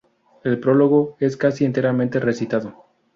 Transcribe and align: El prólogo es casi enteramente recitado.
El 0.43 0.59
prólogo 0.59 1.15
es 1.19 1.37
casi 1.37 1.63
enteramente 1.63 2.19
recitado. 2.19 2.87